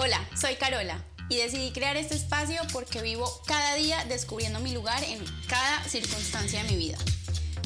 [0.00, 5.02] Hola, soy Carola y decidí crear este espacio porque vivo cada día descubriendo mi lugar
[5.02, 6.98] en cada circunstancia de mi vida.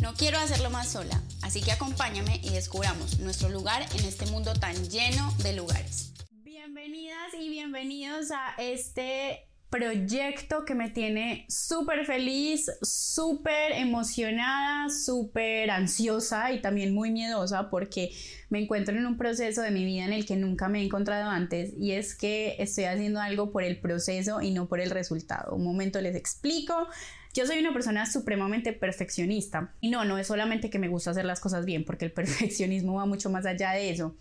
[0.00, 4.54] No quiero hacerlo más sola, así que acompáñame y descubramos nuestro lugar en este mundo
[4.54, 6.14] tan lleno de lugares.
[6.30, 16.52] Bienvenidas y bienvenidos a este proyecto que me tiene súper feliz, súper emocionada, súper ansiosa
[16.52, 18.10] y también muy miedosa porque
[18.50, 21.30] me encuentro en un proceso de mi vida en el que nunca me he encontrado
[21.30, 25.56] antes y es que estoy haciendo algo por el proceso y no por el resultado.
[25.56, 26.86] Un momento les explico.
[27.32, 31.24] Yo soy una persona supremamente perfeccionista y no, no es solamente que me gusta hacer
[31.24, 34.14] las cosas bien porque el perfeccionismo va mucho más allá de eso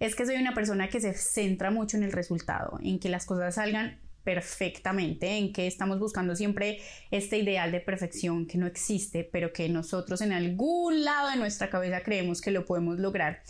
[0.00, 3.26] es que soy una persona que se centra mucho en el resultado, en que las
[3.26, 9.24] cosas salgan perfectamente, en que estamos buscando siempre este ideal de perfección que no existe,
[9.24, 13.42] pero que nosotros en algún lado de nuestra cabeza creemos que lo podemos lograr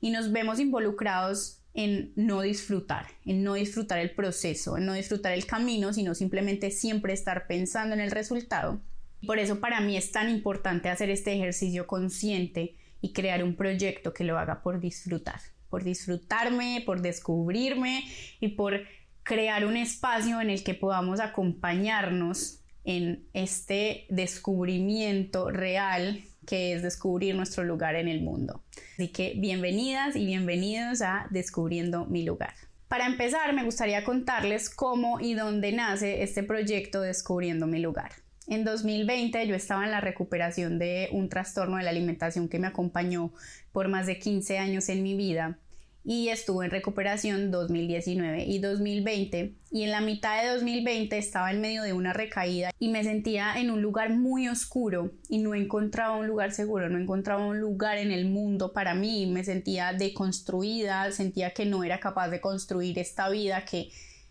[0.00, 5.32] y nos vemos involucrados en no disfrutar, en no disfrutar el proceso, en no disfrutar
[5.32, 8.80] el camino, sino simplemente siempre estar pensando en el resultado.
[9.26, 14.12] Por eso para mí es tan importante hacer este ejercicio consciente y crear un proyecto
[14.14, 18.04] que lo haga por disfrutar, por disfrutarme, por descubrirme
[18.40, 18.80] y por
[19.26, 27.34] crear un espacio en el que podamos acompañarnos en este descubrimiento real que es descubrir
[27.34, 28.62] nuestro lugar en el mundo.
[28.92, 32.54] Así que bienvenidas y bienvenidos a Descubriendo mi lugar.
[32.86, 38.12] Para empezar, me gustaría contarles cómo y dónde nace este proyecto Descubriendo mi lugar.
[38.46, 42.68] En 2020 yo estaba en la recuperación de un trastorno de la alimentación que me
[42.68, 43.32] acompañó
[43.72, 45.58] por más de 15 años en mi vida
[46.06, 51.60] y estuve en recuperación 2019 y 2020 y en la mitad de 2020 estaba en
[51.60, 56.16] medio de una recaída y me sentía en un lugar muy oscuro y no encontraba
[56.16, 61.10] un lugar seguro, no encontraba un lugar en el mundo para mí, me sentía deconstruida,
[61.10, 63.88] sentía que no era capaz de construir esta vida que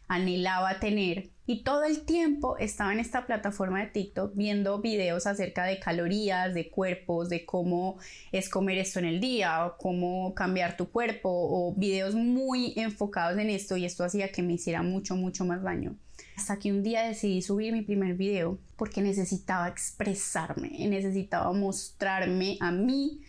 [0.08, 5.66] anhelaba tener y todo el tiempo estaba en esta plataforma de TikTok viendo videos acerca
[5.66, 7.98] de calorías, de cuerpos, de cómo
[8.32, 13.38] es comer esto en el día, o cómo cambiar tu cuerpo, o videos muy enfocados
[13.38, 15.96] en esto y esto hacía que me hiciera mucho, mucho más daño.
[16.36, 22.72] Hasta que un día decidí subir mi primer video porque necesitaba expresarme, necesitaba mostrarme a
[22.72, 23.22] mí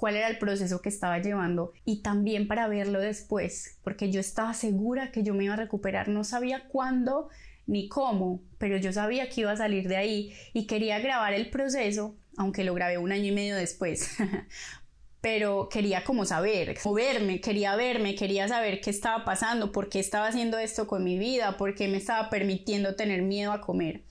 [0.00, 4.54] cuál era el proceso que estaba llevando y también para verlo después, porque yo estaba
[4.54, 7.28] segura que yo me iba a recuperar, no sabía cuándo
[7.66, 11.50] ni cómo, pero yo sabía que iba a salir de ahí y quería grabar el
[11.50, 14.16] proceso, aunque lo grabé un año y medio después.
[15.20, 20.28] pero quería como saber, moverme, quería verme, quería saber qué estaba pasando, por qué estaba
[20.28, 24.04] haciendo esto con mi vida, por qué me estaba permitiendo tener miedo a comer.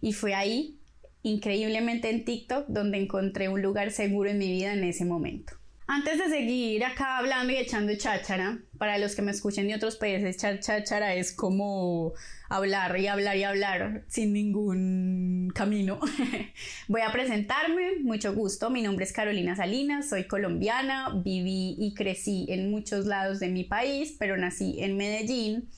[0.00, 0.78] Y fue ahí
[1.24, 5.54] increíblemente en TikTok donde encontré un lugar seguro en mi vida en ese momento.
[5.86, 9.96] Antes de seguir acá hablando y echando cháchara, para los que me escuchen de otros
[9.96, 12.14] países, cháchara es como
[12.48, 16.00] hablar y hablar y hablar sin ningún camino.
[16.88, 22.46] Voy a presentarme, mucho gusto, mi nombre es Carolina Salinas, soy colombiana, viví y crecí
[22.48, 25.68] en muchos lados de mi país, pero nací en Medellín.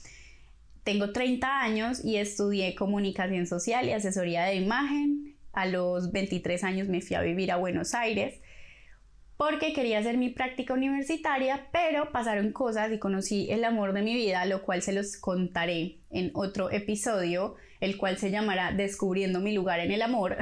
[0.85, 5.26] Tengo 30 años y estudié comunicación social y asesoría de imagen
[5.57, 8.39] a los 23 años me fui a vivir a Buenos Aires
[9.37, 14.13] porque quería hacer mi práctica universitaria, pero pasaron cosas y conocí el amor de mi
[14.13, 19.51] vida, lo cual se los contaré en otro episodio, el cual se llamará Descubriendo mi
[19.51, 20.37] lugar en el amor.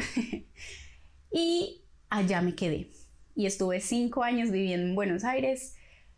[1.32, 2.90] y allá me quedé.
[3.38, 5.78] Y estuve cinco años viviendo en Buenos Aires,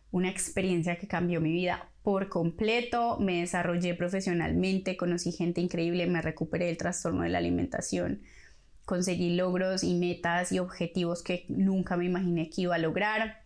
[0.10, 6.22] una experiencia que cambió mi vida por completo, me desarrollé profesionalmente, conocí gente increíble, me
[6.24, 8.24] recuperé del trastorno de la alimentación,
[8.88, 13.42] conseguí logros y metas y objetivos que nunca me imaginé que iba a lograr.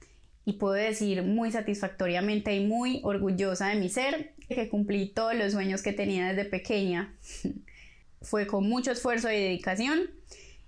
[0.46, 5.54] Y puedo decir muy satisfactoriamente y muy orgullosa de mi ser que cumplí todos los
[5.54, 7.16] sueños que tenía desde pequeña.
[8.22, 10.12] Fue con mucho esfuerzo y dedicación.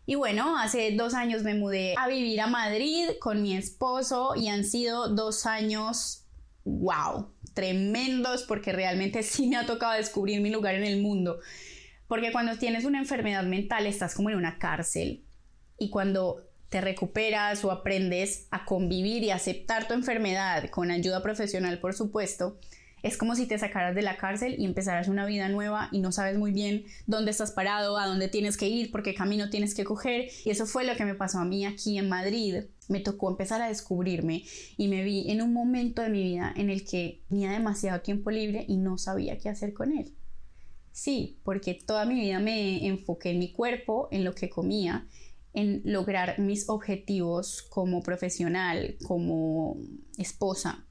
[0.08, 4.48] Y bueno, hace dos años me mudé a vivir a Madrid con mi esposo y
[4.48, 6.26] han sido dos años,
[6.66, 11.42] wow, tremendos porque realmente sí me ha tocado descubrir mi lugar en el mundo.
[12.08, 15.24] Porque cuando tienes una enfermedad mental estás como en una cárcel
[15.78, 21.80] y cuando te recuperas o aprendes a convivir y aceptar tu enfermedad con ayuda profesional,
[21.80, 22.58] por supuesto,
[23.04, 26.14] es como si te sacaras de la cárcel y empezaras una vida nueva y no
[26.14, 29.76] sabes muy bien dónde estás parado, a dónde tienes que ir, por qué camino tienes
[29.76, 30.30] que coger.
[30.46, 32.64] Y eso fue lo que me pasó a mí aquí en Madrid.
[32.88, 34.46] Me tocó empezar a descubrirme
[34.78, 38.32] y me vi en un momento de mi vida en el que tenía demasiado tiempo
[38.32, 40.14] libre y no sabía qué hacer con él.
[40.94, 45.08] Sí, porque toda mi vida me enfoqué en mi cuerpo, en lo que comía,
[45.54, 49.78] en lograr mis objetivos como profesional, como
[50.18, 50.88] esposa.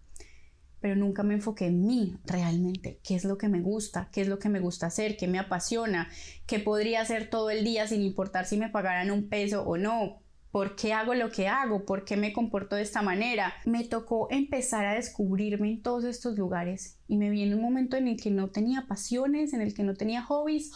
[0.80, 4.28] pero nunca me enfoqué en mí realmente, qué es lo que me gusta, qué es
[4.28, 6.10] lo que me gusta hacer, qué me apasiona,
[6.46, 10.21] qué podría hacer todo el día sin importar si me pagaran un peso o no,
[10.52, 13.54] por qué hago lo que hago, por qué me comporto de esta manera.
[13.64, 17.96] Me tocó empezar a descubrirme en todos estos lugares y me vi en un momento
[17.96, 20.70] en el que no tenía pasiones, en el que no tenía hobbies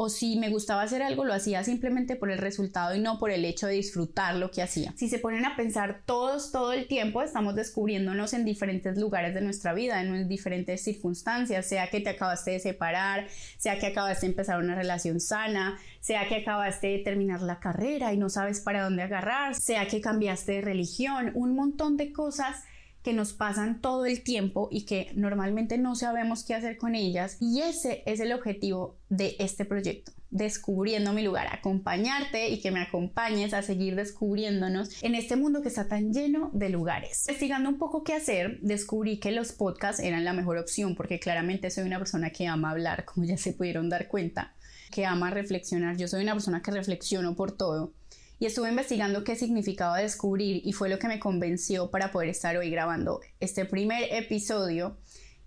[0.00, 3.32] o si me gustaba hacer algo lo hacía simplemente por el resultado y no por
[3.32, 4.94] el hecho de disfrutar lo que hacía.
[4.96, 9.40] Si se ponen a pensar todos todo el tiempo estamos descubriéndonos en diferentes lugares de
[9.40, 14.30] nuestra vida, en diferentes circunstancias, sea que te acabaste de separar, sea que acabaste de
[14.30, 18.84] empezar una relación sana, sea que acabaste de terminar la carrera y no sabes para
[18.84, 22.62] dónde agarrar, sea que cambiaste de religión, un montón de cosas
[23.02, 27.36] que nos pasan todo el tiempo y que normalmente no sabemos qué hacer con ellas.
[27.40, 32.80] Y ese es el objetivo de este proyecto descubriendo mi lugar, acompañarte y que me
[32.80, 37.26] acompañes a seguir descubriéndonos en este mundo que está tan lleno de lugares.
[37.28, 41.70] Investigando un poco qué hacer, descubrí que los podcasts eran la mejor opción porque claramente
[41.70, 44.54] soy una persona que ama hablar, como ya se pudieron dar cuenta,
[44.90, 45.96] que ama reflexionar.
[45.96, 47.92] Yo soy una persona que reflexiono por todo
[48.38, 52.56] y estuve investigando qué significaba descubrir y fue lo que me convenció para poder estar
[52.56, 54.96] hoy grabando este primer episodio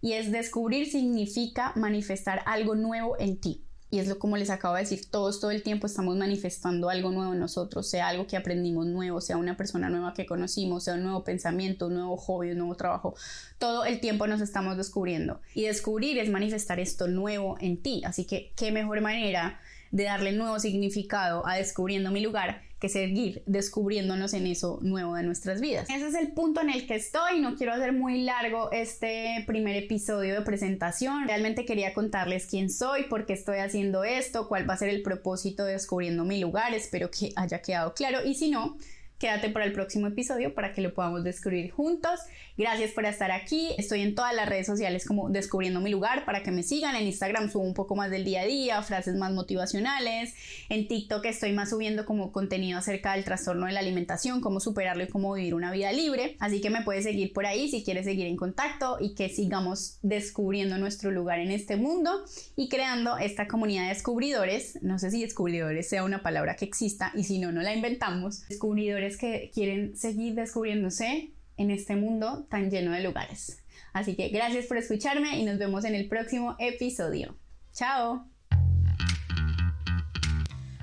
[0.01, 3.63] y es descubrir significa manifestar algo nuevo en ti.
[3.93, 7.11] Y es lo como les acabo de decir, todos todo el tiempo estamos manifestando algo
[7.11, 10.93] nuevo en nosotros, sea algo que aprendimos nuevo, sea una persona nueva que conocimos, sea
[10.93, 13.15] un nuevo pensamiento, un nuevo hobby, un nuevo trabajo.
[13.57, 15.41] Todo el tiempo nos estamos descubriendo.
[15.53, 18.01] Y descubrir es manifestar esto nuevo en ti.
[18.05, 19.59] Así que qué mejor manera
[19.91, 25.23] de darle nuevo significado a descubriendo mi lugar que seguir descubriéndonos en eso nuevo de
[25.23, 25.87] nuestras vidas.
[25.89, 29.75] Ese es el punto en el que estoy, no quiero hacer muy largo este primer
[29.75, 34.73] episodio de presentación, realmente quería contarles quién soy, por qué estoy haciendo esto, cuál va
[34.73, 38.25] a ser el propósito de descubriendo mi lugar, espero que haya quedado claro.
[38.25, 38.77] Y si no,
[39.21, 42.21] Quédate para el próximo episodio para que lo podamos descubrir juntos.
[42.57, 43.69] Gracias por estar aquí.
[43.77, 46.95] Estoy en todas las redes sociales como Descubriendo mi lugar para que me sigan.
[46.95, 50.33] En Instagram subo un poco más del día a día, frases más motivacionales.
[50.69, 55.03] En TikTok estoy más subiendo como contenido acerca del trastorno de la alimentación, cómo superarlo
[55.03, 56.35] y cómo vivir una vida libre.
[56.39, 59.99] Así que me puedes seguir por ahí si quieres seguir en contacto y que sigamos
[60.01, 62.25] descubriendo nuestro lugar en este mundo
[62.55, 64.79] y creando esta comunidad de descubridores.
[64.81, 68.47] No sé si descubridores sea una palabra que exista y si no, no la inventamos.
[68.49, 73.63] Descubridores que quieren seguir descubriéndose en este mundo tan lleno de lugares.
[73.93, 77.35] Así que gracias por escucharme y nos vemos en el próximo episodio.
[77.73, 78.30] Chao.